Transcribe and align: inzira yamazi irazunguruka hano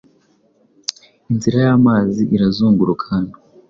inzira 1.31 1.57
yamazi 1.67 2.21
irazunguruka 2.35 3.03
hano 3.13 3.33